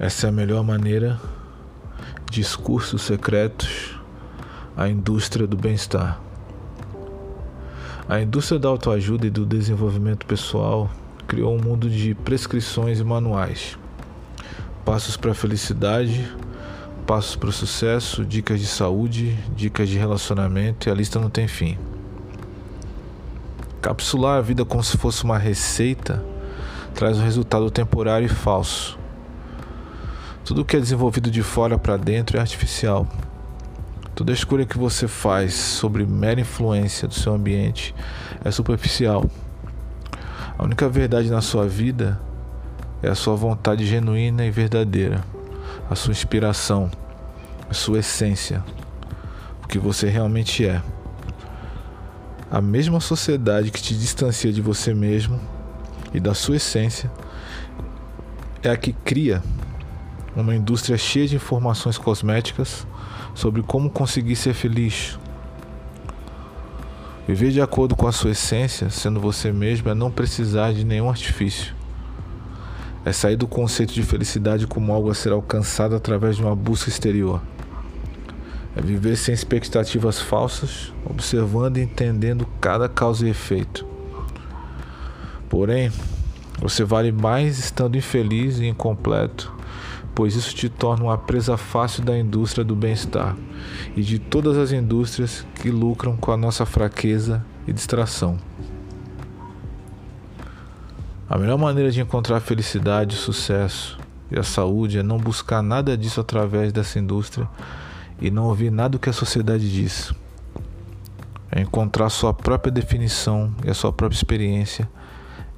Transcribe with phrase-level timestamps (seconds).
[0.00, 1.20] Essa é a melhor maneira.
[2.30, 4.00] Discursos secretos.
[4.74, 6.18] A indústria do bem-estar.
[8.08, 10.90] A indústria da autoajuda e do desenvolvimento pessoal
[11.28, 13.78] criou um mundo de prescrições e manuais.
[14.86, 16.34] Passos para a felicidade,
[17.06, 21.46] passos para o sucesso, dicas de saúde, dicas de relacionamento e a lista não tem
[21.46, 21.76] fim.
[23.82, 26.24] Capsular a vida como se fosse uma receita
[26.94, 28.98] traz um resultado temporário e falso.
[30.44, 33.06] Tudo que é desenvolvido de fora para dentro é artificial.
[34.14, 37.94] Toda escolha que você faz sobre mera influência do seu ambiente
[38.44, 39.24] é superficial.
[40.58, 42.20] A única verdade na sua vida
[43.02, 45.24] é a sua vontade genuína e verdadeira,
[45.88, 46.90] a sua inspiração,
[47.68, 48.64] a sua essência,
[49.62, 50.82] o que você realmente é.
[52.50, 55.40] A mesma sociedade que te distancia de você mesmo
[56.12, 57.10] e da sua essência
[58.62, 59.42] é a que cria
[60.34, 62.86] uma indústria cheia de informações cosméticas
[63.34, 65.18] sobre como conseguir ser feliz.
[67.26, 71.08] Viver de acordo com a sua essência, sendo você mesmo, é não precisar de nenhum
[71.08, 71.74] artifício.
[73.04, 76.90] É sair do conceito de felicidade como algo a ser alcançado através de uma busca
[76.90, 77.40] exterior.
[78.76, 83.86] É viver sem expectativas falsas, observando e entendendo cada causa e efeito.
[85.48, 85.90] Porém,
[86.58, 89.59] você vale mais estando infeliz e incompleto
[90.20, 93.34] pois isso te torna uma presa fácil da indústria do bem-estar
[93.96, 98.36] e de todas as indústrias que lucram com a nossa fraqueza e distração.
[101.26, 103.98] A melhor maneira de encontrar felicidade, sucesso
[104.30, 107.48] e a saúde é não buscar nada disso através dessa indústria
[108.20, 110.12] e não ouvir nada do que a sociedade diz.
[111.50, 114.86] É encontrar sua própria definição e a sua própria experiência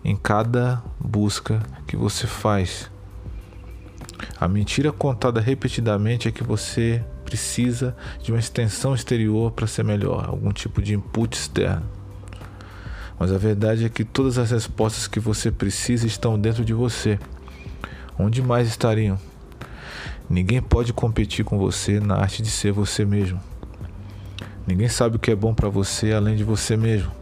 [0.05, 2.92] em cada busca que você faz
[4.43, 10.29] a mentira contada repetidamente é que você precisa de uma extensão exterior para ser melhor,
[10.29, 11.87] algum tipo de input externo.
[13.21, 17.21] Mas a verdade é que todas as respostas que você precisa estão dentro de você.
[18.19, 19.17] Onde mais estariam?
[20.29, 23.41] Ninguém pode competir com você na arte de ser você mesmo.
[24.67, 27.13] Ninguém sabe o que é bom para você além de você mesmo.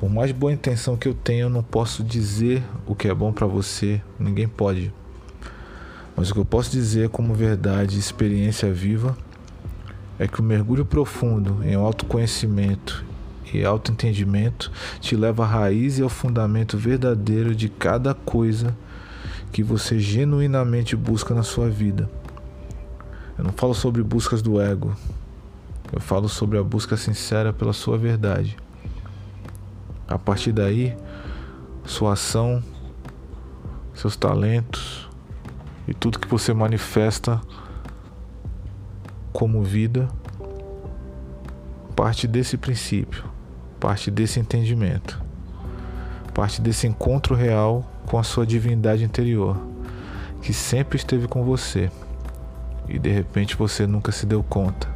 [0.00, 3.32] Por mais boa intenção que eu tenha, eu não posso dizer o que é bom
[3.32, 4.02] para você.
[4.18, 4.92] Ninguém pode.
[6.16, 9.16] Mas o que eu posso dizer como verdade e experiência viva
[10.18, 13.04] é que o mergulho profundo em autoconhecimento
[13.52, 18.74] e autoentendimento te leva à raiz e ao fundamento verdadeiro de cada coisa
[19.52, 22.10] que você genuinamente busca na sua vida.
[23.36, 24.96] Eu não falo sobre buscas do ego,
[25.92, 28.56] eu falo sobre a busca sincera pela sua verdade.
[30.08, 30.96] A partir daí,
[31.84, 32.62] sua ação,
[33.94, 35.05] seus talentos,
[35.86, 37.40] e tudo que você manifesta
[39.32, 40.08] como vida
[41.94, 43.24] parte desse princípio,
[43.80, 45.22] parte desse entendimento,
[46.34, 49.56] parte desse encontro real com a sua divindade interior,
[50.42, 51.90] que sempre esteve com você
[52.88, 54.95] e de repente você nunca se deu conta.